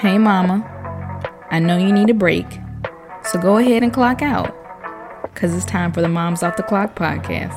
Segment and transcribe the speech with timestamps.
[0.00, 0.64] Hey, mama.
[1.50, 2.46] I know you need a break,
[3.24, 4.54] so go ahead and clock out,
[5.24, 7.52] because it's time for the Moms Off the Clock podcast.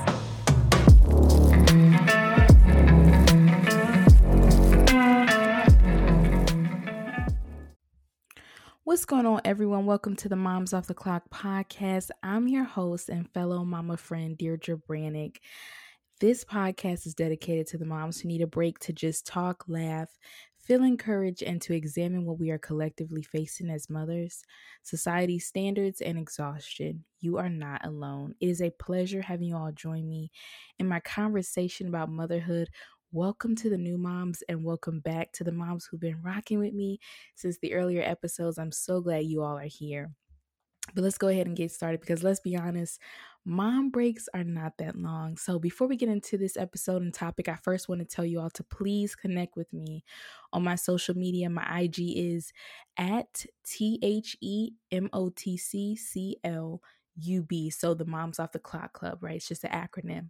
[8.85, 9.85] What's going on, everyone?
[9.85, 12.09] Welcome to the Moms Off the Clock podcast.
[12.23, 15.35] I'm your host and fellow mama friend, Deirdre Brannick.
[16.19, 20.09] This podcast is dedicated to the moms who need a break to just talk, laugh,
[20.63, 24.43] feel encouraged, and to examine what we are collectively facing as mothers,
[24.83, 27.05] society standards, and exhaustion.
[27.19, 28.35] You are not alone.
[28.39, 30.31] It is a pleasure having you all join me
[30.79, 32.69] in my conversation about motherhood.
[33.11, 36.73] Welcome to the new moms and welcome back to the moms who've been rocking with
[36.73, 36.99] me
[37.35, 38.57] since the earlier episodes.
[38.57, 40.11] I'm so glad you all are here.
[40.93, 42.99] But let's go ahead and get started because let's be honest,
[43.45, 45.37] mom breaks are not that long.
[45.37, 48.39] So before we get into this episode and topic, I first want to tell you
[48.39, 50.03] all to please connect with me
[50.53, 51.49] on my social media.
[51.49, 52.53] My IG is
[52.97, 56.81] at T H E M O T C C L.
[57.19, 59.35] UB, so the Moms Off the Clock Club, right?
[59.35, 60.29] It's just an acronym.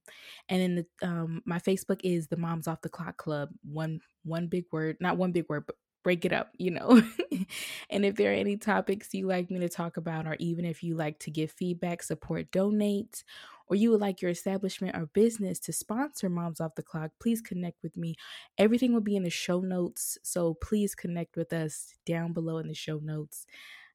[0.50, 3.50] And then the um my Facebook is the Moms Off the Clock Club.
[3.64, 7.02] One one big word, not one big word, but break it up, you know.
[7.90, 10.84] and if there are any topics you like me to talk about, or even if
[10.84, 13.24] you like to give feedback, support, donate,
[13.68, 17.40] or you would like your establishment or business to sponsor Moms Off the Clock, please
[17.40, 18.16] connect with me.
[18.58, 20.18] Everything will be in the show notes.
[20.24, 23.46] So please connect with us down below in the show notes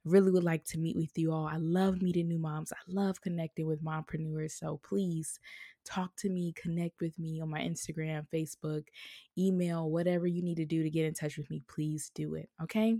[0.06, 1.46] really would like to meet with you all.
[1.46, 2.72] I love meeting new moms.
[2.72, 4.52] I love connecting with mompreneurs.
[4.52, 5.38] So please
[5.84, 8.84] talk to me, connect with me on my Instagram, Facebook,
[9.36, 12.48] email, whatever you need to do to get in touch with me, please do it.
[12.62, 12.96] Okay.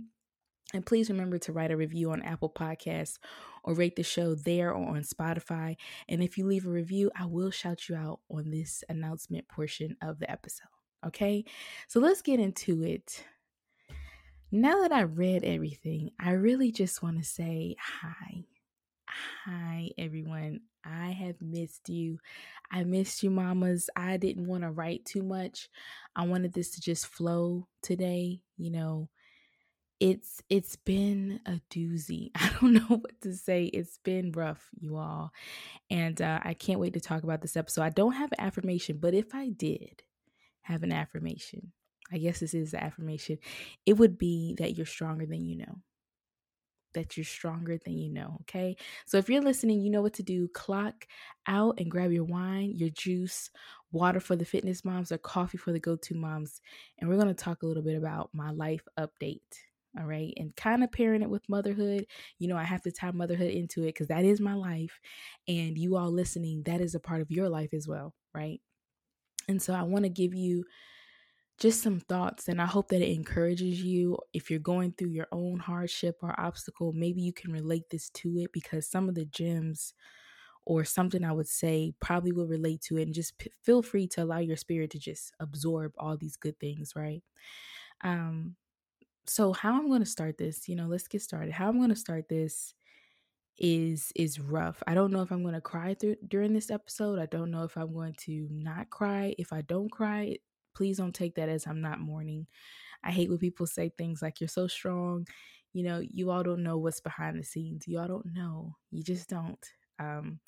[0.73, 3.19] And please remember to write a review on Apple Podcasts
[3.63, 5.77] or rate the show there or on Spotify.
[6.09, 9.95] And if you leave a review, I will shout you out on this announcement portion
[10.01, 10.67] of the episode.
[11.05, 11.45] Okay.
[11.87, 13.23] So let's get into it.
[14.51, 18.45] Now that I read everything, I really just want to say hi.
[19.43, 20.61] Hi, everyone.
[20.85, 22.19] I have missed you.
[22.71, 23.89] I missed you, mamas.
[23.97, 25.67] I didn't want to write too much.
[26.15, 28.41] I wanted this to just flow today.
[28.57, 29.09] You know,
[29.99, 32.31] it's it's been a doozy.
[32.35, 33.65] I don't know what to say.
[33.65, 35.33] It's been rough, you all.
[35.89, 37.81] And uh, I can't wait to talk about this episode.
[37.81, 40.03] I don't have an affirmation, but if I did
[40.61, 41.73] have an affirmation,
[42.11, 43.37] I guess this is the affirmation,
[43.85, 45.81] it would be that you're stronger than you know.
[46.93, 48.37] That you're stronger than you know.
[48.41, 48.77] Okay.
[49.05, 50.47] So if you're listening, you know what to do.
[50.47, 51.05] Clock
[51.45, 53.49] out and grab your wine, your juice,
[53.91, 56.61] water for the fitness moms, or coffee for the go to moms.
[56.97, 59.41] And we're to talk a little bit about my life update.
[59.99, 60.33] All right.
[60.37, 62.05] And kind of pairing it with motherhood.
[62.39, 64.99] You know, I have to tie motherhood into it because that is my life.
[65.47, 68.13] And you all listening, that is a part of your life as well.
[68.33, 68.61] Right.
[69.47, 70.65] And so I want to give you
[71.59, 75.27] just some thoughts and i hope that it encourages you if you're going through your
[75.31, 79.25] own hardship or obstacle maybe you can relate this to it because some of the
[79.25, 79.93] gems
[80.65, 84.07] or something i would say probably will relate to it and just p- feel free
[84.07, 87.23] to allow your spirit to just absorb all these good things right
[88.03, 88.55] um
[89.27, 91.89] so how i'm going to start this you know let's get started how i'm going
[91.89, 92.73] to start this
[93.59, 94.83] is is rough.
[94.87, 97.19] I don't know if I'm going to cry through during this episode.
[97.19, 99.33] I don't know if I'm going to not cry.
[99.37, 100.37] If I don't cry,
[100.77, 102.45] please don't take that as I'm not mourning.
[103.03, 105.27] I hate when people say things like, you're so strong.
[105.73, 107.87] You know, you all don't know what's behind the scenes.
[107.87, 108.75] You all don't know.
[108.91, 109.65] You just don't.
[109.99, 110.39] Um,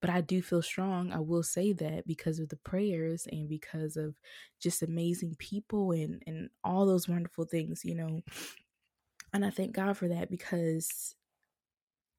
[0.00, 1.12] but I do feel strong.
[1.12, 4.14] I will say that because of the prayers and because of
[4.60, 8.22] just amazing people and, and all those wonderful things, you know.
[9.32, 11.14] And I thank God for that because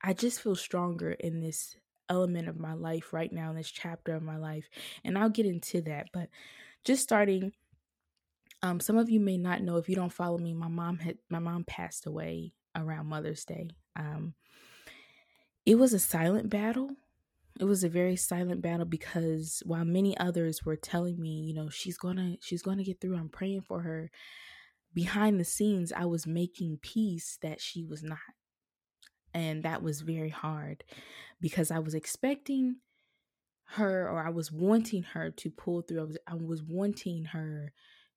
[0.03, 1.75] I just feel stronger in this
[2.09, 4.69] element of my life right now, in this chapter of my life.
[5.03, 6.07] And I'll get into that.
[6.13, 6.29] But
[6.87, 7.51] just starting
[8.63, 11.17] um some of you may not know if you don't follow me my mom had
[11.29, 13.69] my mom passed away around mother's day.
[13.95, 14.33] Um
[15.65, 16.91] it was a silent battle.
[17.59, 21.69] It was a very silent battle because while many others were telling me you know
[21.69, 24.09] she's gonna she's gonna get through i'm praying for her
[24.93, 28.19] behind the scenes i was making peace that she was not.
[29.33, 30.85] And that was very hard
[31.41, 32.77] because i was expecting
[33.71, 35.99] her or I was wanting her to pull through.
[35.99, 37.73] I was I was wanting her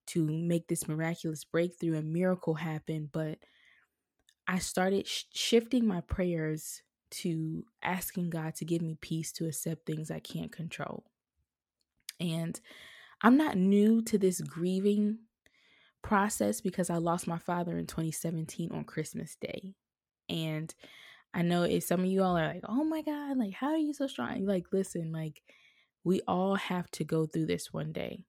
[0.08, 3.38] to make this miraculous breakthrough and miracle happen, but
[4.46, 9.86] I started sh- shifting my prayers to asking God to give me peace to accept
[9.86, 11.04] things I can't control.
[12.18, 12.60] And
[13.22, 15.18] I'm not new to this grieving
[16.02, 19.74] process because I lost my father in 2017 on Christmas Day.
[20.28, 20.74] And
[21.32, 23.76] I know if some of you all are like, oh my God, like, how are
[23.76, 24.44] you so strong?
[24.44, 25.42] Like, listen, like,
[26.02, 28.24] we all have to go through this one day,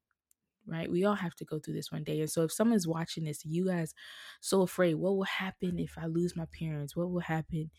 [0.68, 0.92] right?
[0.92, 2.20] We all have to go through this one day.
[2.20, 3.94] And so if someone's watching this, you guys
[4.40, 6.96] so afraid, what will happen if I lose my parents?
[6.96, 7.72] What will happen?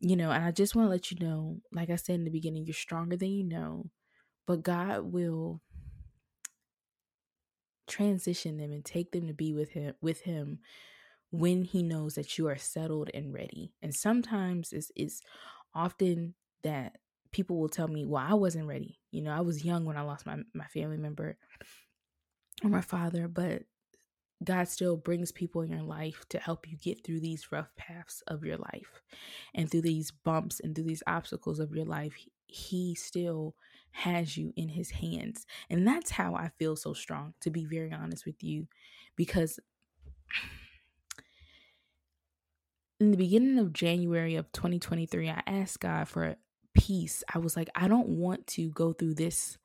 [0.00, 2.30] You know, and I just want to let you know, like I said in the
[2.30, 3.90] beginning, you're stronger than you know,
[4.46, 5.60] but God will
[7.86, 10.60] transition them and take them to be with him with him
[11.32, 13.72] when he knows that you are settled and ready.
[13.82, 15.22] And sometimes it's, it's
[15.74, 16.98] often that
[17.32, 19.00] people will tell me, well, I wasn't ready.
[19.10, 21.38] You know, I was young when I lost my, my family member
[22.62, 23.62] or my father, but
[24.44, 28.22] God still brings people in your life to help you get through these rough paths
[28.26, 29.00] of your life
[29.54, 32.12] and through these bumps and through these obstacles of your life.
[32.46, 33.54] He still
[33.92, 35.46] has you in his hands.
[35.70, 38.66] And that's how I feel so strong, to be very honest with you,
[39.16, 39.58] because
[43.02, 46.36] in the beginning of January of 2023, I asked God for
[46.72, 47.24] peace.
[47.34, 49.58] I was like, I don't want to go through this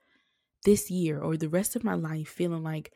[0.66, 2.92] this year or the rest of my life feeling like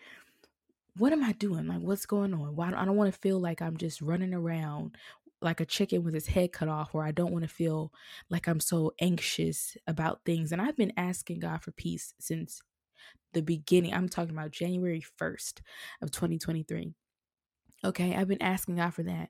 [0.98, 1.68] what am I doing?
[1.68, 2.56] Like what's going on?
[2.56, 4.98] Why I don't want to feel like I'm just running around
[5.42, 7.94] like a chicken with his head cut off or I don't want to feel
[8.30, 10.52] like I'm so anxious about things.
[10.52, 12.62] And I've been asking God for peace since
[13.34, 13.94] the beginning.
[13.94, 15.62] I'm talking about January 1st
[16.02, 16.94] of 2023.
[17.86, 19.30] Okay, I've been asking God for that.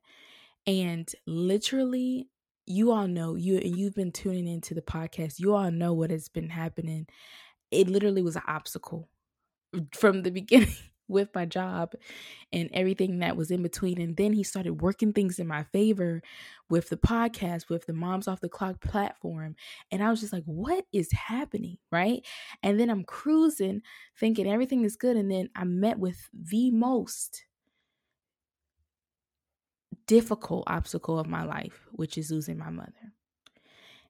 [0.67, 2.27] And literally
[2.67, 5.39] you all know you you've been tuning into the podcast.
[5.39, 7.07] You all know what has been happening.
[7.71, 9.09] It literally was an obstacle
[9.93, 10.75] from the beginning
[11.07, 11.93] with my job
[12.53, 13.99] and everything that was in between.
[13.99, 16.21] And then he started working things in my favor
[16.69, 19.55] with the podcast, with the Moms Off the Clock platform.
[19.91, 21.77] And I was just like, what is happening?
[21.91, 22.25] Right.
[22.63, 23.81] And then I'm cruising,
[24.17, 25.17] thinking everything is good.
[25.17, 27.43] And then I met with the most
[30.11, 33.13] difficult obstacle of my life, which is losing my mother.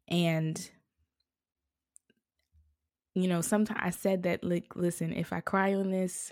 [0.08, 0.60] And
[3.14, 6.32] you know, sometimes I said that like listen, if I cry on this,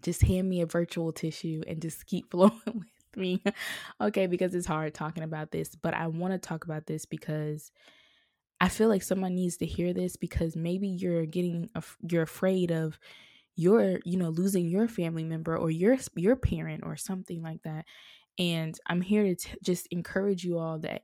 [0.00, 3.42] just hand me a virtual tissue and just keep flowing with me.
[4.00, 7.70] okay, because it's hard talking about this, but I want to talk about this because
[8.58, 11.68] I feel like someone needs to hear this because maybe you're getting
[12.08, 12.98] you're afraid of
[13.54, 17.84] your, you know, losing your family member or your your parent or something like that
[18.38, 21.02] and I'm here to t- just encourage you all that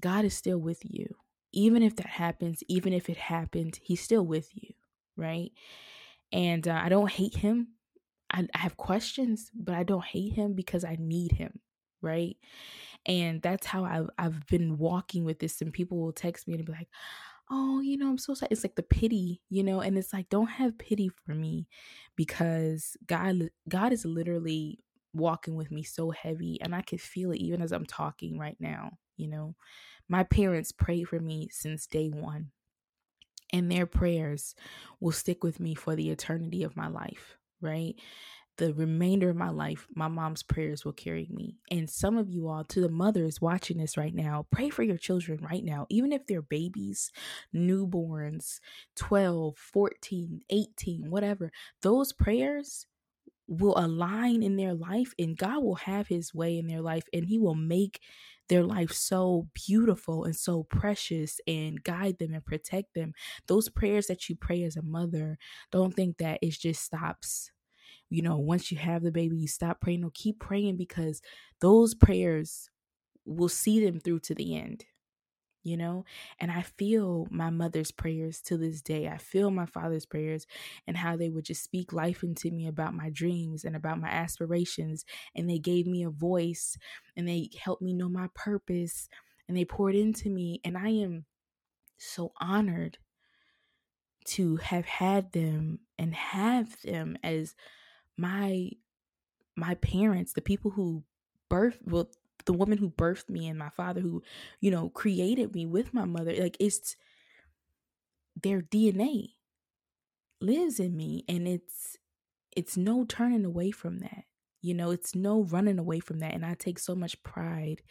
[0.00, 1.14] God is still with you.
[1.52, 4.74] Even if that happens, even if it happened, He's still with you,
[5.16, 5.52] right?
[6.32, 7.68] And uh, I don't hate Him.
[8.30, 11.60] I, I have questions, but I don't hate Him because I need Him,
[12.02, 12.36] right?
[13.06, 15.60] And that's how I've, I've been walking with this.
[15.62, 16.88] And people will text me and be like,
[17.50, 18.48] oh, you know, I'm so sad.
[18.50, 21.68] It's like the pity, you know, and it's like, don't have pity for me
[22.16, 24.80] because God, God is literally
[25.16, 28.56] walking with me so heavy and I could feel it even as I'm talking right
[28.60, 29.54] now, you know.
[30.08, 32.50] My parents prayed for me since day 1.
[33.52, 34.54] And their prayers
[34.98, 37.94] will stick with me for the eternity of my life, right?
[38.58, 41.58] The remainder of my life, my mom's prayers will carry me.
[41.70, 44.96] And some of you all, to the mothers watching this right now, pray for your
[44.96, 47.12] children right now, even if they're babies,
[47.54, 48.58] newborns,
[48.96, 51.52] 12, 14, 18, whatever.
[51.82, 52.86] Those prayers
[53.48, 57.26] will align in their life and God will have his way in their life and
[57.26, 58.00] he will make
[58.48, 63.12] their life so beautiful and so precious and guide them and protect them.
[63.46, 65.38] Those prayers that you pray as a mother,
[65.72, 67.50] don't think that it just stops.
[68.08, 70.02] You know, once you have the baby, you stop praying.
[70.02, 71.22] No, keep praying because
[71.60, 72.70] those prayers
[73.24, 74.84] will see them through to the end
[75.66, 76.04] you know?
[76.38, 79.08] And I feel my mother's prayers to this day.
[79.08, 80.46] I feel my father's prayers
[80.86, 84.08] and how they would just speak life into me about my dreams and about my
[84.08, 85.04] aspirations.
[85.34, 86.78] And they gave me a voice
[87.16, 89.08] and they helped me know my purpose
[89.48, 90.60] and they poured into me.
[90.64, 91.24] And I am
[91.98, 92.98] so honored
[94.26, 97.54] to have had them and have them as
[98.16, 98.70] my
[99.56, 101.02] my parents the people who
[101.50, 102.08] birthed well
[102.46, 104.22] the woman who birthed me and my father who,
[104.60, 106.34] you know, created me with my mother.
[106.34, 106.96] Like it's
[108.40, 109.34] their DNA
[110.40, 111.96] lives in me and it's
[112.56, 114.24] it's no turning away from that.
[114.62, 116.34] You know, it's no running away from that.
[116.34, 117.82] And I take so much pride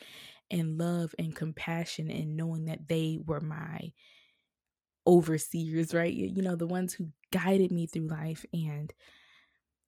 [0.52, 3.92] and love and compassion in knowing that they were my
[5.08, 6.14] overseers, right?
[6.14, 8.46] You know, the ones who guided me through life.
[8.54, 8.94] And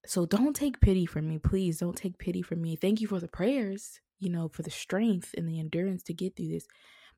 [0.05, 1.39] so don't take pity from me.
[1.39, 2.75] Please don't take pity from me.
[2.75, 6.35] Thank you for the prayers you know, for the strength and the endurance to get
[6.35, 6.67] through this.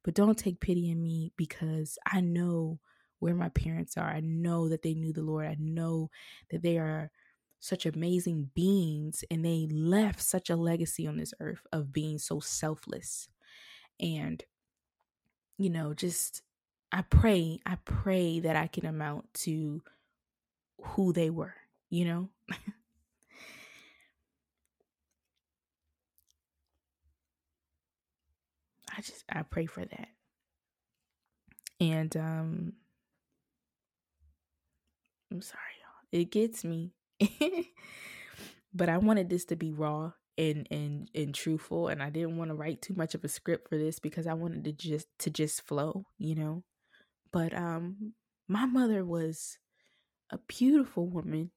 [0.04, 2.80] But don't take pity in me because I know
[3.20, 4.10] where my parents are.
[4.10, 5.48] I know that they knew the Lord.
[5.48, 6.10] I know
[6.52, 7.12] that they are
[7.60, 12.40] such amazing beings and they left such a legacy on this earth of being so
[12.40, 13.28] selfless.
[14.00, 14.44] And,
[15.58, 16.42] you know, just
[16.92, 19.82] I pray, I pray that I can amount to
[20.82, 21.56] who they were,
[21.90, 22.30] you know?
[28.96, 30.08] I just I pray for that.
[31.80, 32.74] And um
[35.32, 36.20] I'm sorry, y'all.
[36.22, 36.94] It gets me.
[38.74, 42.50] but I wanted this to be raw and and and truthful and I didn't want
[42.50, 45.30] to write too much of a script for this because I wanted to just to
[45.30, 46.64] just flow, you know.
[47.32, 48.14] But um
[48.48, 49.60] my mother was
[50.32, 51.52] a beautiful woman.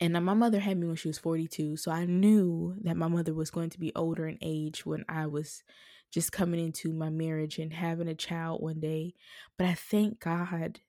[0.00, 3.32] And my mother had me when she was 42, so I knew that my mother
[3.32, 5.62] was going to be older in age when I was
[6.10, 9.14] just coming into my marriage and having a child one day.
[9.56, 10.80] But I thank God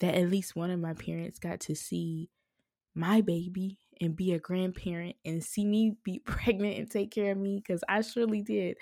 [0.00, 2.30] that at least one of my parents got to see
[2.94, 7.38] my baby and be a grandparent and see me be pregnant and take care of
[7.38, 8.76] me because I surely did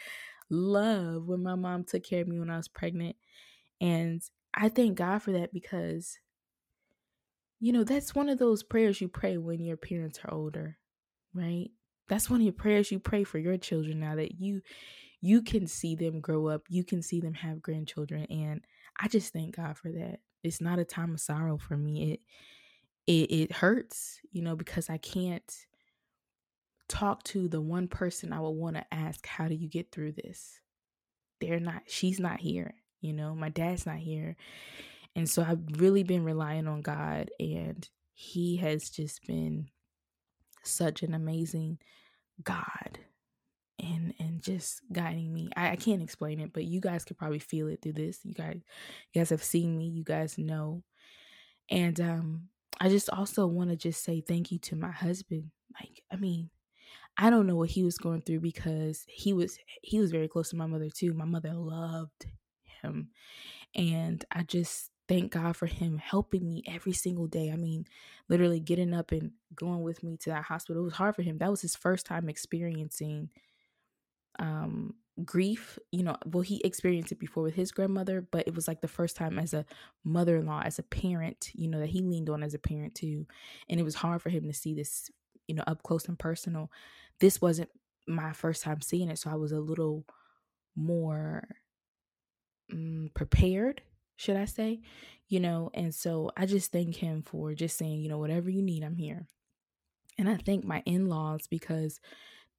[0.51, 3.17] love when my mom took care of me when I was pregnant.
[3.81, 4.23] And
[4.55, 6.19] I thank God for that because,
[7.61, 10.79] you know, that's one of those prayers you pray when your parents are older,
[11.35, 11.71] right?
[12.09, 14.63] That's one of your prayers you pray for your children now that you
[15.21, 18.63] you can see them grow up, you can see them have grandchildren and
[19.01, 20.21] I just thank God for that.
[20.43, 22.13] It's not a time of sorrow for me.
[22.13, 22.21] It
[23.07, 25.53] it it hurts, you know, because I can't
[26.89, 30.13] talk to the one person I would want to ask, how do you get through
[30.13, 30.61] this?
[31.41, 34.37] They're not she's not here, you know, my dad's not here.
[35.19, 39.67] And so I've really been relying on God and he has just been
[40.63, 41.79] such an amazing
[42.45, 43.01] God
[43.81, 45.51] and and just guiding me.
[45.57, 48.21] I, I can't explain it, but you guys could probably feel it through this.
[48.23, 48.61] You guys
[49.13, 50.85] you guys have seen me, you guys know.
[51.69, 52.43] And um
[52.81, 55.51] I just also want to just say thank you to my husband.
[55.81, 56.49] Like, I mean,
[57.17, 60.51] I don't know what he was going through because he was he was very close
[60.51, 61.13] to my mother too.
[61.13, 62.27] My mother loved
[62.83, 63.09] him.
[63.75, 67.51] And I just thank God for him helping me every single day.
[67.51, 67.87] I mean,
[68.29, 70.83] literally getting up and going with me to that hospital.
[70.83, 71.39] It was hard for him.
[71.39, 73.31] That was his first time experiencing
[74.39, 78.69] um grief you know well he experienced it before with his grandmother but it was
[78.69, 79.65] like the first time as a
[80.05, 83.27] mother-in-law as a parent you know that he leaned on as a parent too
[83.69, 85.11] and it was hard for him to see this
[85.49, 86.71] you know up close and personal
[87.19, 87.69] this wasn't
[88.07, 90.05] my first time seeing it so i was a little
[90.77, 91.49] more
[92.73, 93.83] um, prepared
[94.19, 94.81] should i say
[95.29, 98.61] you know and so i just thank him for just saying you know whatever you
[98.61, 99.27] need i'm here
[100.19, 101.99] and i thank my in-laws because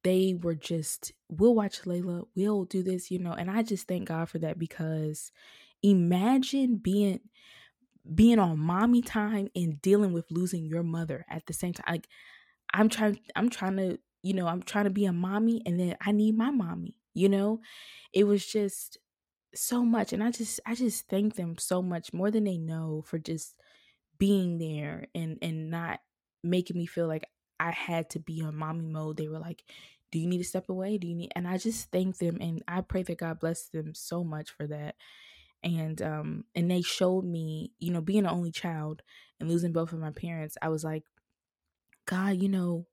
[0.02, 4.08] they were just, we'll watch Layla, we'll do this, you know, and I just thank
[4.08, 5.30] God for that because
[5.82, 7.20] imagine being
[8.14, 11.84] being on mommy time and dealing with losing your mother at the same time.
[11.88, 12.08] Like
[12.72, 15.96] I'm trying I'm trying to, you know, I'm trying to be a mommy and then
[16.04, 17.60] I need my mommy, you know?
[18.14, 18.98] It was just
[19.54, 23.02] so much and I just I just thank them so much more than they know
[23.06, 23.54] for just
[24.18, 26.00] being there and and not
[26.42, 27.24] making me feel like
[27.58, 29.16] I had to be on mommy mode.
[29.16, 29.64] They were like,
[30.12, 30.98] Do you need to step away?
[30.98, 33.94] Do you need and I just thank them and I pray that God bless them
[33.94, 34.94] so much for that.
[35.62, 39.02] And um and they showed me, you know, being an only child
[39.40, 41.04] and losing both of my parents, I was like,
[42.06, 42.86] God, you know,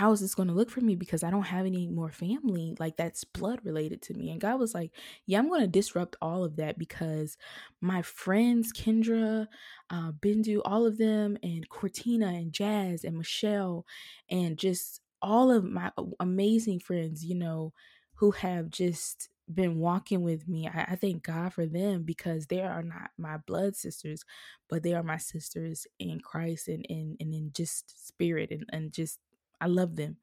[0.00, 2.74] how is this going to look for me because I don't have any more family
[2.78, 4.30] like that's blood related to me.
[4.30, 4.92] And God was like,
[5.26, 7.36] Yeah, I'm going to disrupt all of that because
[7.82, 9.46] my friends, Kendra,
[9.90, 13.84] uh, Bindu, all of them, and Cortina and Jazz and Michelle,
[14.30, 17.74] and just all of my amazing friends, you know,
[18.14, 20.66] who have just been walking with me.
[20.66, 24.24] I, I, thank God for them because they are not my blood sisters,
[24.70, 28.92] but they are my sisters in Christ and and, and in just spirit and, and
[28.94, 29.18] just
[29.60, 30.16] I love them.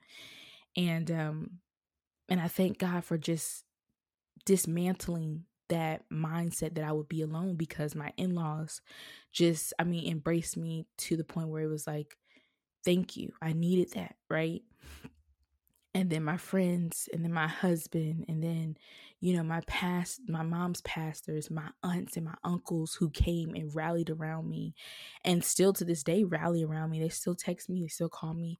[0.75, 1.51] And um
[2.29, 3.63] and I thank God for just
[4.45, 8.81] dismantling that mindset that I would be alone because my in-laws
[9.33, 12.17] just I mean embraced me to the point where it was like
[12.85, 13.33] thank you.
[13.41, 14.61] I needed that, right?
[15.93, 18.77] And then my friends and then my husband and then
[19.19, 23.73] you know my past my mom's pastors, my aunts and my uncles who came and
[23.73, 24.75] rallied around me
[25.25, 26.99] and still to this day rally around me.
[26.99, 28.59] They still text me, they still call me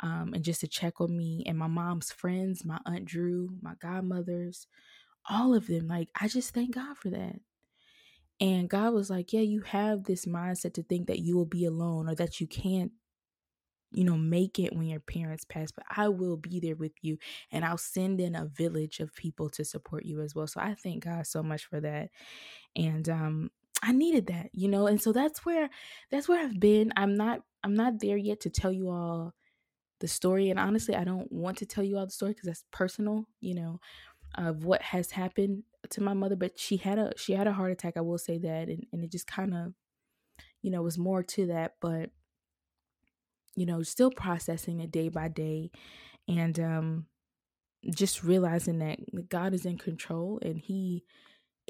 [0.00, 3.74] um, and just to check on me and my mom's friends, my aunt Drew, my
[3.80, 4.66] godmothers,
[5.28, 5.88] all of them.
[5.88, 7.36] Like, I just thank God for that.
[8.40, 11.64] And God was like, Yeah, you have this mindset to think that you will be
[11.64, 12.92] alone or that you can't,
[13.90, 17.18] you know, make it when your parents pass, but I will be there with you
[17.50, 20.46] and I'll send in a village of people to support you as well.
[20.46, 22.10] So I thank God so much for that.
[22.76, 23.50] And um
[23.82, 25.70] I needed that, you know, and so that's where
[26.10, 26.92] that's where I've been.
[26.96, 29.34] I'm not I'm not there yet to tell you all
[30.00, 30.50] the story.
[30.50, 33.54] And honestly, I don't want to tell you all the story because that's personal, you
[33.54, 33.80] know,
[34.36, 36.36] of what has happened to my mother.
[36.36, 37.96] But she had a she had a heart attack.
[37.96, 39.74] I will say that, and and it just kind of,
[40.62, 42.10] you know, was more to that, but
[43.56, 45.70] you know, still processing it day by day
[46.28, 47.06] and um
[47.94, 51.04] just realizing that God is in control and he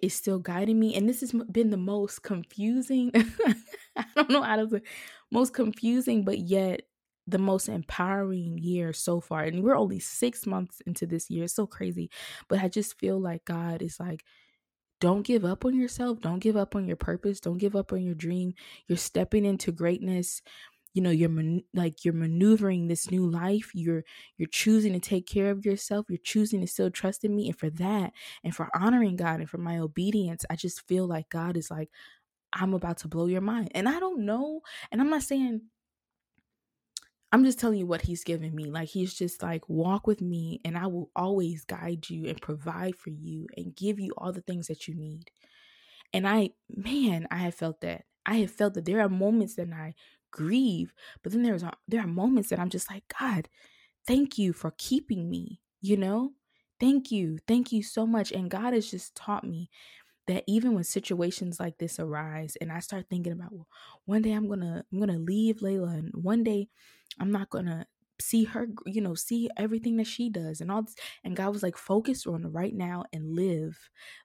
[0.03, 3.11] is still guiding me and this has been the most confusing
[3.97, 4.83] I don't know how to say
[5.31, 6.83] most confusing but yet
[7.31, 11.55] the most empowering year so far and we're only 6 months into this year it's
[11.55, 12.11] so crazy
[12.49, 14.25] but I just feel like God is like
[15.01, 18.03] don't give up on yourself don't give up on your purpose don't give up on
[18.03, 18.55] your dream
[18.89, 20.43] you're stepping into greatness
[20.95, 24.05] you know you're man- like you're maneuvering this new life you're
[24.37, 27.59] you're choosing to take care of yourself you're choosing to still trust in me and
[27.59, 31.57] for that and for honoring god and for my obedience i just feel like god
[31.57, 31.91] is like
[32.53, 35.63] i'm about to blow your mind and i don't know and i'm not saying
[37.31, 38.71] I'm just telling you what he's given me.
[38.71, 42.97] Like he's just like walk with me and I will always guide you and provide
[42.97, 45.31] for you and give you all the things that you need.
[46.13, 48.05] And I man, I have felt that.
[48.27, 49.95] I have felt that there are moments that I
[50.33, 50.93] grieve,
[51.23, 53.49] but then there's there are moments that I'm just like, God,
[54.07, 56.33] thank you for keeping me, you know?
[56.81, 57.39] Thank you.
[57.49, 58.33] Thank you so much.
[58.33, 59.71] And God has just taught me
[60.29, 63.69] that even when situations like this arise and I start thinking about well,
[64.05, 66.69] one day I'm going to I'm going to leave Layla and one day
[67.21, 67.87] I'm not going to
[68.21, 71.63] see her you know see everything that she does and all this and god was
[71.63, 73.79] like focus on the right now and live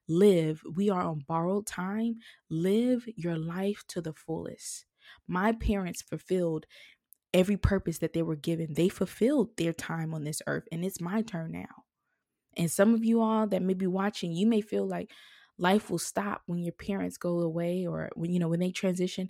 [0.08, 2.16] live we are on borrowed time
[2.50, 4.86] live your life to the fullest
[5.28, 6.66] my parents fulfilled
[7.34, 8.74] every purpose that they were given.
[8.74, 11.84] They fulfilled their time on this earth, and it's my turn now.
[12.56, 15.10] And some of you all that may be watching, you may feel like
[15.58, 19.30] life will stop when your parents go away or when you know when they transition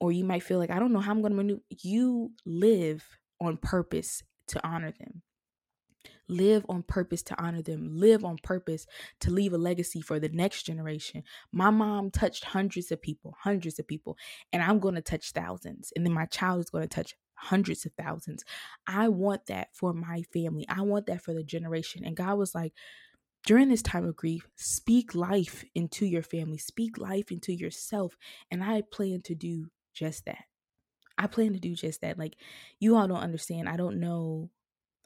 [0.00, 1.62] or you might feel like I don't know how I'm going to maneuver.
[1.70, 3.04] You live
[3.40, 5.22] on purpose to honor them
[6.28, 8.86] live on purpose to honor them, live on purpose
[9.20, 11.22] to leave a legacy for the next generation.
[11.52, 14.16] My mom touched hundreds of people, hundreds of people,
[14.52, 15.92] and I'm going to touch thousands.
[15.94, 18.44] And then my child is going to touch hundreds of thousands.
[18.86, 20.66] I want that for my family.
[20.68, 22.04] I want that for the generation.
[22.04, 22.72] And God was like,
[23.46, 28.16] during this time of grief, speak life into your family, speak life into yourself.
[28.50, 30.44] And I plan to do just that.
[31.16, 32.18] I plan to do just that.
[32.18, 32.36] Like,
[32.80, 33.68] you all don't understand.
[33.68, 34.50] I don't know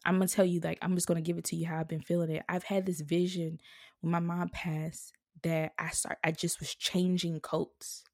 [0.05, 2.01] I'm gonna tell you, like, I'm just gonna give it to you how I've been
[2.01, 2.43] feeling it.
[2.49, 3.61] I've had this vision
[4.01, 8.05] when my mom passed that I start I just was changing coats.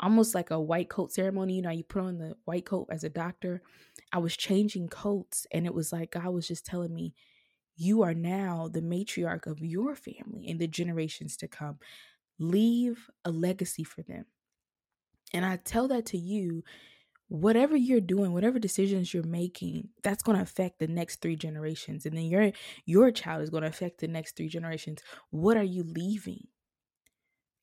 [0.00, 3.04] Almost like a white coat ceremony, you know, you put on the white coat as
[3.04, 3.62] a doctor.
[4.12, 7.14] I was changing coats, and it was like God was just telling me,
[7.80, 11.78] You are now the matriarch of your family and the generations to come.
[12.40, 14.26] Leave a legacy for them.
[15.32, 16.64] And I tell that to you
[17.28, 22.06] whatever you're doing whatever decisions you're making that's going to affect the next three generations
[22.06, 22.50] and then your
[22.86, 26.46] your child is going to affect the next three generations what are you leaving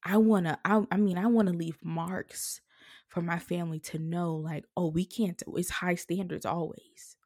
[0.03, 2.61] i want to I, I mean i want to leave marks
[3.07, 7.17] for my family to know like oh we can't it's high standards always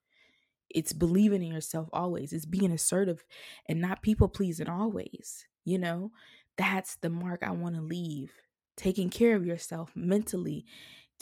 [0.70, 3.24] it's believing in yourself always it's being assertive
[3.68, 6.12] and not people pleasing always you know
[6.58, 8.32] that's the mark i want to leave
[8.78, 10.66] taking care of yourself mentally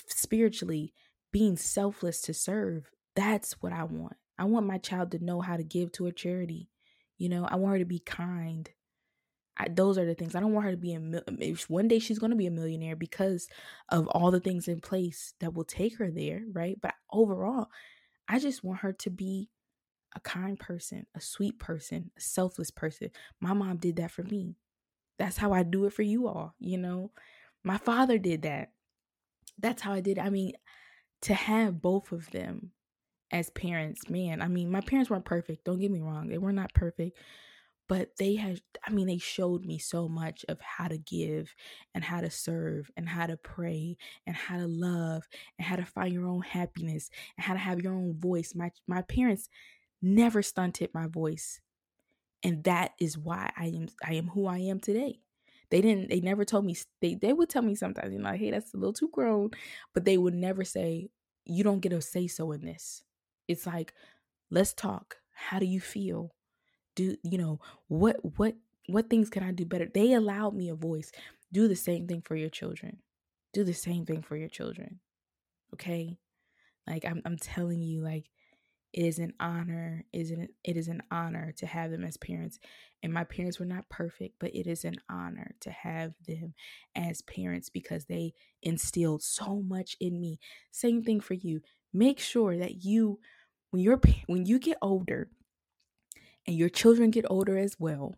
[0.07, 0.93] spiritually
[1.31, 2.89] being selfless to serve.
[3.15, 4.15] That's what I want.
[4.37, 6.69] I want my child to know how to give to a charity.
[7.17, 8.69] You know, I want her to be kind.
[9.57, 10.35] I, those are the things.
[10.35, 11.19] I don't want her to be a um,
[11.67, 13.47] one day she's going to be a millionaire because
[13.89, 16.77] of all the things in place that will take her there, right?
[16.79, 17.67] But overall,
[18.27, 19.49] I just want her to be
[20.15, 23.09] a kind person, a sweet person, a selfless person.
[23.39, 24.55] My mom did that for me.
[25.17, 27.11] That's how I do it for you all, you know.
[27.63, 28.71] My father did that.
[29.59, 30.17] That's how I did.
[30.17, 30.21] It.
[30.21, 30.53] I mean,
[31.23, 32.71] to have both of them
[33.31, 35.65] as parents, man, I mean, my parents weren't perfect.
[35.65, 36.27] Don't get me wrong.
[36.27, 37.17] They were not perfect,
[37.87, 41.53] but they had, I mean, they showed me so much of how to give
[41.95, 45.23] and how to serve and how to pray and how to love
[45.57, 48.53] and how to find your own happiness and how to have your own voice.
[48.55, 49.47] My, my parents
[50.01, 51.61] never stunted my voice.
[52.43, 55.19] And that is why I am, I am who I am today.
[55.69, 58.39] They didn't, they never told me, they, they would tell me sometimes, you know, like,
[58.39, 59.51] hey, that's a little too grown,
[59.93, 61.09] but they would never say,
[61.45, 63.03] you don't get a say so in this.
[63.47, 63.93] It's like,
[64.51, 65.17] let's talk.
[65.31, 66.33] How do you feel?
[66.97, 68.55] Do, you know, what, what,
[68.87, 69.87] what things can I do better?
[69.93, 71.11] They allowed me a voice.
[71.53, 72.97] Do the same thing for your children.
[73.53, 74.99] Do the same thing for your children.
[75.73, 76.17] Okay?
[76.87, 78.29] Like I'm I'm telling you like
[78.93, 82.59] it is an honor is it it is an honor to have them as parents
[83.03, 86.53] and my parents were not perfect but it is an honor to have them
[86.95, 88.33] as parents because they
[88.63, 90.39] instilled so much in me
[90.71, 91.61] same thing for you
[91.93, 93.19] make sure that you
[93.71, 95.29] when you're when you get older
[96.47, 98.15] and your children get older as well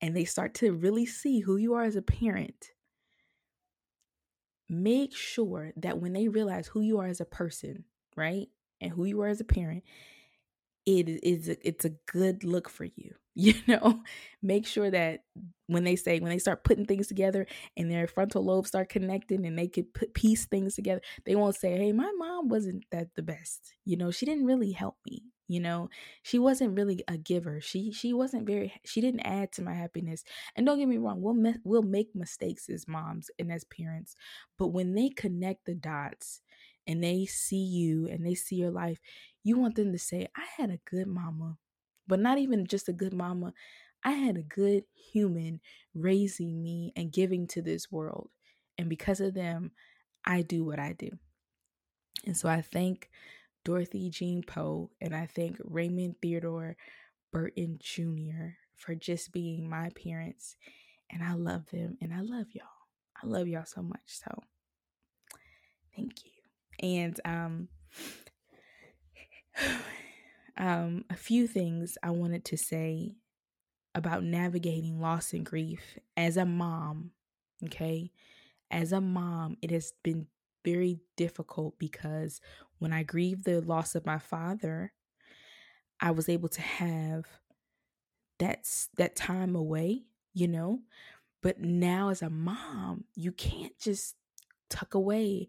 [0.00, 2.72] and they start to really see who you are as a parent
[4.68, 7.84] make sure that when they realize who you are as a person,
[8.16, 8.48] right?
[8.80, 9.84] And who you are as a parent,
[10.86, 13.14] it is a, it's a good look for you.
[13.40, 14.02] You know,
[14.42, 15.20] make sure that
[15.68, 19.46] when they say when they start putting things together and their frontal lobes start connecting
[19.46, 23.14] and they could put piece things together, they won't say, "Hey, my mom wasn't that
[23.14, 25.22] the best." You know, she didn't really help me.
[25.50, 25.88] You know,
[26.22, 27.60] she wasn't really a giver.
[27.60, 28.74] She she wasn't very.
[28.84, 30.22] She didn't add to my happiness.
[30.54, 34.14] And don't get me wrong, we'll me, we'll make mistakes as moms and as parents,
[34.58, 36.42] but when they connect the dots
[36.86, 39.00] and they see you and they see your life,
[39.42, 41.58] you want them to say, I had a good mama,
[42.06, 43.54] but not even just a good mama.
[44.04, 45.60] I had a good human
[45.94, 48.30] raising me and giving to this world.
[48.76, 49.72] And because of them,
[50.24, 51.10] I do what I do.
[52.24, 53.10] And so I thank
[53.64, 56.76] Dorothy Jean Powe and I thank Raymond Theodore
[57.32, 58.56] Burton Jr.
[58.76, 60.56] for just being my parents.
[61.10, 62.66] And I love them and I love y'all.
[63.22, 64.00] I love y'all so much.
[64.06, 64.42] So
[65.96, 66.30] thank you.
[66.80, 67.68] And um
[70.56, 73.16] um, a few things I wanted to say
[73.94, 77.12] about navigating loss and grief as a mom.
[77.64, 78.12] Okay.
[78.70, 80.26] As a mom, it has been
[80.68, 82.40] very difficult because
[82.78, 84.92] when I grieved the loss of my father,
[86.00, 87.26] I was able to have
[88.38, 90.04] that that time away,
[90.34, 90.80] you know.
[91.42, 94.16] But now as a mom, you can't just
[94.70, 95.48] tuck away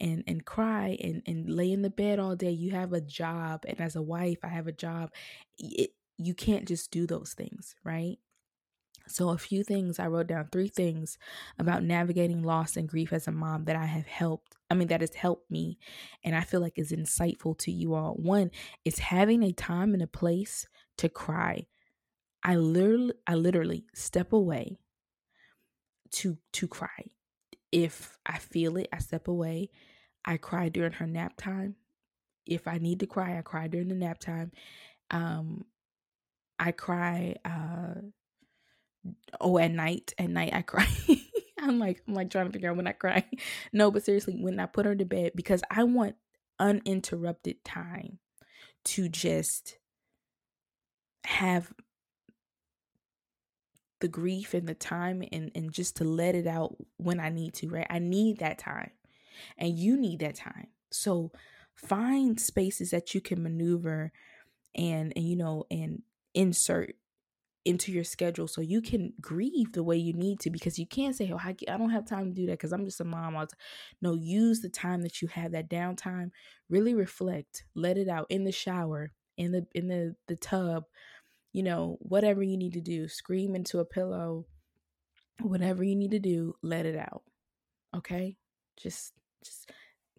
[0.00, 2.50] and and cry and and lay in the bed all day.
[2.50, 5.12] You have a job and as a wife i have a job.
[5.58, 8.18] It, you can't just do those things right?
[9.08, 11.18] So a few things i wrote down three things
[11.58, 15.00] about navigating loss and grief as a mom that i have helped i mean that
[15.00, 15.78] has helped me
[16.24, 18.50] and i feel like is insightful to you all one
[18.84, 20.66] is having a time and a place
[20.98, 21.66] to cry
[22.42, 24.78] i literally i literally step away
[26.10, 27.04] to to cry
[27.72, 29.70] if I feel it, I step away.
[30.24, 31.76] I cry during her nap time.
[32.46, 34.52] If I need to cry, I cry during the nap time.
[35.10, 35.64] Um,
[36.58, 37.36] I cry.
[37.44, 37.94] Uh,
[39.40, 40.14] oh, at night.
[40.18, 40.88] At night, I cry.
[41.68, 43.24] I'm like, I'm like trying to figure out when I cry.
[43.72, 46.16] no, but seriously, when I put her to bed, because I want
[46.58, 48.18] uninterrupted time
[48.84, 49.78] to just
[51.24, 51.72] have
[54.00, 57.54] the grief and the time and, and just to let it out when I need
[57.54, 57.86] to, right?
[57.88, 58.90] I need that time.
[59.58, 60.68] And you need that time.
[60.90, 61.32] So
[61.74, 64.12] find spaces that you can maneuver
[64.74, 66.02] and and you know and
[66.34, 66.94] insert
[67.66, 71.16] into your schedule so you can grieve the way you need to because you can't
[71.16, 73.36] say oh I, I don't have time to do that because i'm just a mom
[73.36, 73.48] I'll
[74.00, 76.30] no use the time that you have that downtime
[76.70, 80.84] really reflect let it out in the shower in the in the the tub
[81.56, 84.44] you know, whatever you need to do, scream into a pillow,
[85.40, 87.22] whatever you need to do, let it out.
[87.96, 88.36] Okay?
[88.76, 89.70] Just just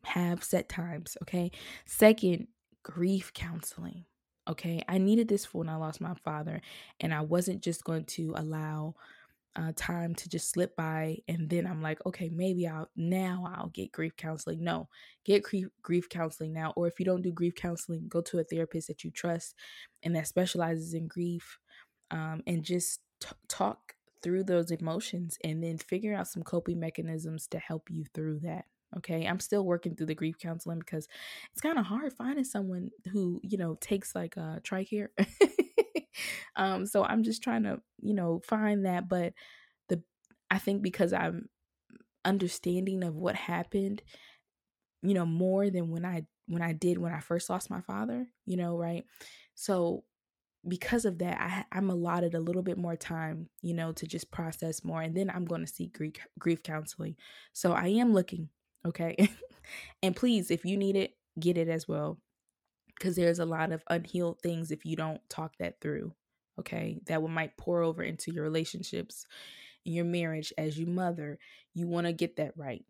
[0.04, 1.52] have set times, okay?
[1.86, 2.48] Second,
[2.82, 4.06] grief counseling.
[4.48, 4.84] Okay?
[4.88, 6.62] I needed this for when I lost my father
[7.00, 8.96] and I wasn't just going to allow
[9.58, 13.70] uh, time to just slip by and then i'm like okay maybe i'll now i'll
[13.70, 14.88] get grief counseling no
[15.26, 18.44] get grief, grief counseling now or if you don't do grief counseling go to a
[18.44, 19.56] therapist that you trust
[20.04, 21.58] and that specializes in grief
[22.12, 27.48] um, and just t- talk through those emotions and then figure out some coping mechanisms
[27.48, 31.08] to help you through that okay i'm still working through the grief counseling because
[31.52, 35.08] it's kind of hard finding someone who you know takes like a tricare
[36.56, 39.08] um, so I'm just trying to, you know, find that.
[39.08, 39.34] But
[39.89, 40.02] the
[40.50, 41.50] I think because I'm
[42.26, 44.02] understanding of what happened,
[45.02, 48.28] you know, more than when I when I did when I first lost my father,
[48.45, 49.04] you know, right?
[49.56, 50.04] So
[50.67, 54.32] because of that, I, I'm allotted a little bit more time, you know, to just
[54.32, 57.15] process more, and then I'm going to seek grief grief counseling.
[57.54, 58.50] So I am looking,
[58.86, 59.16] okay.
[60.04, 62.18] and please, if you need it, get it as well
[62.98, 66.13] because there's a lot of unhealed things if you don't talk that through
[66.60, 67.00] okay?
[67.06, 69.26] That will might pour over into your relationships
[69.88, 71.40] your marriage as you mother.
[71.74, 72.84] You want to get that right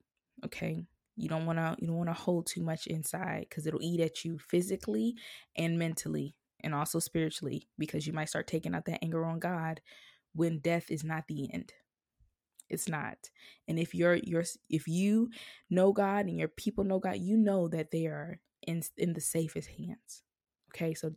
[0.45, 0.85] okay?
[1.15, 3.99] You don't want to you don't want to hold too much inside because it'll eat
[3.99, 5.15] at you physically
[5.55, 9.81] and mentally and also spiritually because you might start taking out that anger on god
[10.33, 11.73] when death is not the end
[12.69, 13.17] it's not
[13.67, 15.29] and if you're you're if you
[15.69, 19.21] know god and your people know god you know that they are in in the
[19.21, 20.23] safest hands.
[20.69, 21.13] Okay, so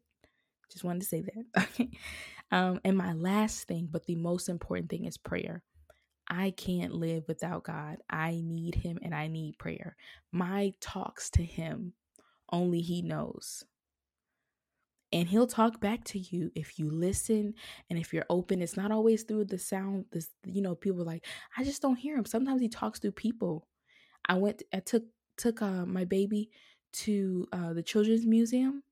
[0.70, 1.68] just wanted to say that.
[1.74, 1.90] Okay.
[2.52, 5.62] Um, and my last thing, but the most important thing is prayer.
[6.28, 7.98] I can't live without God.
[8.10, 9.96] I need Him and I need prayer.
[10.32, 11.92] My talks to Him,
[12.52, 13.62] only He knows.
[15.12, 17.54] And He'll talk back to you if you listen
[17.88, 18.62] and if you're open.
[18.62, 20.06] It's not always through the sound.
[20.12, 21.24] This, you know, people like,
[21.56, 22.24] I just don't hear Him.
[22.24, 23.66] Sometimes He talks through people.
[24.26, 25.04] I went I took
[25.36, 26.50] took uh, my baby
[26.92, 28.82] to uh, the children's museum.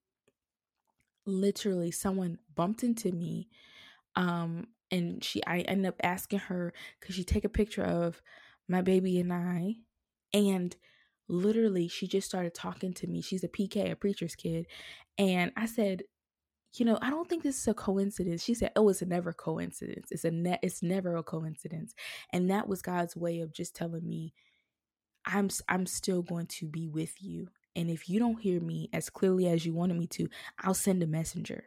[1.27, 3.49] Literally someone bumped into me
[4.17, 8.23] um and she I ended up asking her could she take a picture of
[8.67, 9.77] my baby and I
[10.33, 10.75] and
[11.29, 13.21] literally she just started talking to me.
[13.21, 14.67] She's a PK, a preacher's kid.
[15.19, 16.03] And I said,
[16.75, 18.43] you know, I don't think this is a coincidence.
[18.45, 20.09] She said, "Oh, it's a never coincidence.
[20.13, 21.95] It's a ne- it's never a coincidence."
[22.33, 24.35] And that was God's way of just telling me,
[25.25, 27.49] "I'm I'm still going to be with you.
[27.77, 30.29] And if you don't hear me as clearly as you wanted me to,
[30.61, 31.65] I'll send a messenger."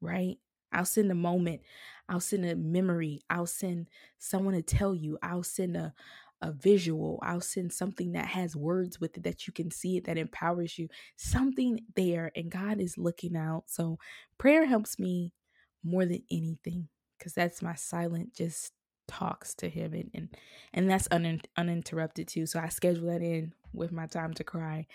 [0.00, 0.38] Right?
[0.72, 1.62] I'll send a moment.
[2.08, 3.22] I'll send a memory.
[3.30, 5.18] I'll send someone to tell you.
[5.22, 5.94] I'll send a
[6.44, 7.18] a visual.
[7.22, 10.78] I'll send something that has words with it that you can see it, that empowers
[10.78, 10.88] you.
[11.16, 13.64] Something there, and God is looking out.
[13.66, 13.98] So
[14.38, 15.32] prayer helps me
[15.82, 18.72] more than anything because that's my silent just
[19.06, 20.36] talks to him and and,
[20.72, 24.86] and that's un, uninterrupted too so i schedule that in with my time to cry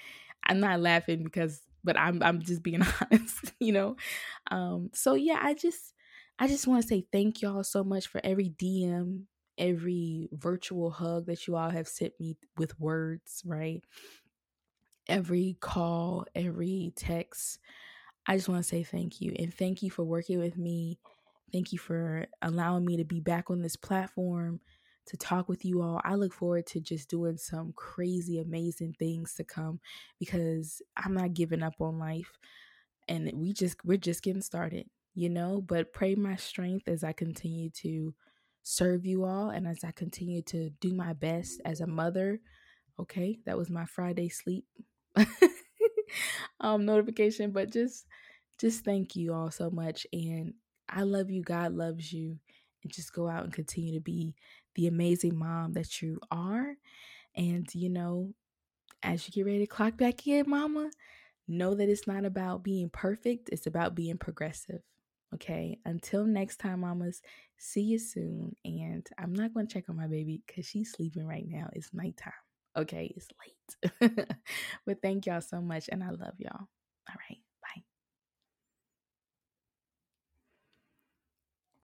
[0.46, 2.82] i'm not laughing because but i'm i'm just being
[3.12, 3.96] honest you know
[4.50, 5.94] um so yeah i just
[6.40, 9.26] i just want to say thank y'all so much for every dm
[9.60, 13.84] every virtual hug that you all have sent me with words, right?
[15.08, 17.60] Every call, every text.
[18.26, 19.36] I just want to say thank you.
[19.38, 20.98] And thank you for working with me.
[21.52, 24.62] Thank you for allowing me to be back on this platform
[25.08, 26.00] to talk with you all.
[26.04, 29.80] I look forward to just doing some crazy, amazing things to come
[30.20, 32.38] because I'm not giving up on life.
[33.08, 35.62] And we just, we're just getting started, you know?
[35.66, 38.14] But pray my strength as I continue to
[38.64, 42.40] serve you all and as I continue to do my best as a mother.
[43.00, 44.66] Okay, that was my Friday sleep
[46.60, 48.06] um notification, but just
[48.60, 50.54] just thank you all so much and
[50.90, 51.42] I love you.
[51.44, 52.40] God loves you.
[52.84, 54.36] And just go out and continue to be
[54.76, 56.76] the amazing mom that you are.
[57.36, 58.34] And you know,
[59.04, 60.92] as you get ready to clock back in, mama,
[61.48, 64.82] know that it's not about being perfect, it's about being progressive.
[65.36, 67.22] Okay, until next time, mamas,
[67.58, 68.56] see you soon.
[68.66, 71.70] And I'm not going to check on my baby because she's sleeping right now.
[71.74, 72.34] It's nighttime.
[72.76, 73.28] Okay, it's
[74.02, 74.28] late.
[74.86, 76.68] but thank y'all so much, and I love y'all.
[77.10, 77.40] All right.